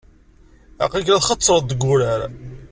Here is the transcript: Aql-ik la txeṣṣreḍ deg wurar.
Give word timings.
Aql-ik 0.83 1.09
la 1.11 1.19
txeṣṣreḍ 1.23 1.63
deg 1.67 1.81
wurar. 1.85 2.21